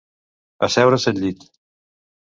[0.69, 1.49] Asseure's al llit.